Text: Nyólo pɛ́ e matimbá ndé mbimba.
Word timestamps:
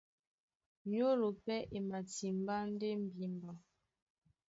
Nyólo 0.91 1.27
pɛ́ 1.43 1.59
e 1.77 1.79
matimbá 1.89 2.55
ndé 2.73 2.89
mbimba. 3.03 3.51